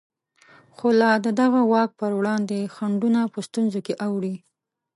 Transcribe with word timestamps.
خو 0.75 0.87
لا 0.99 1.11
د 1.25 1.27
دغه 1.39 1.61
واک 1.71 1.89
په 1.99 2.05
وړاندې 2.19 2.71
خنډونه 2.75 3.21
په 3.33 3.39
ستونزو 3.47 3.79
کې 3.85 3.93
اوړي. 4.05 4.35